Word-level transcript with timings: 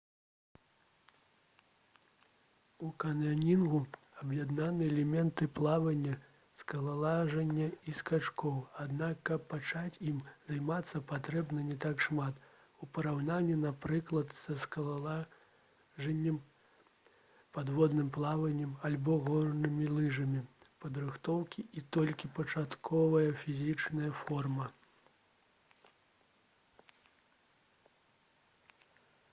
у 2.85 2.87
каньёнінгу 3.01 3.79
аб'яднаны 4.21 4.85
элементы 4.91 5.47
плавання 5.57 6.13
скалалажання 6.61 7.67
і 7.91 7.93
скачкоў 7.99 8.55
аднак 8.85 9.19
каб 9.31 9.43
пачаць 9.51 9.99
ім 10.11 10.23
займацца 10.47 11.01
патрэбна 11.11 11.65
не 11.67 11.77
так 11.85 12.01
шмат 12.05 12.41
у 12.87 12.89
параўнанні 12.95 13.57
напрыклад 13.65 14.33
са 14.45 14.57
скалалажаннем 14.63 16.41
падводным 17.59 18.09
плаваннем 18.17 18.73
альбо 18.89 19.19
горнымі 19.29 19.91
лыжамі 19.99 20.43
падрыхтоўкі 20.87 21.67
і 21.81 21.85
толькі 21.97 22.31
пачатковая 22.39 23.27
фізічная 23.43 24.09
форма 24.25 24.71